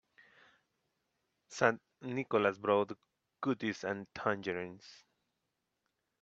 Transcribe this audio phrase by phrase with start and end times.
[1.49, 1.79] St.
[2.01, 2.97] Nicholas brought
[3.39, 5.03] goodies and tangerines.